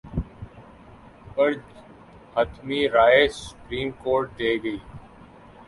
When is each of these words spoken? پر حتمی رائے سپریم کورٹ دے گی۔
پر 1.35 1.51
حتمی 2.35 2.81
رائے 2.95 3.23
سپریم 3.37 3.89
کورٹ 4.03 4.27
دے 4.39 4.51
گی۔ 4.63 4.77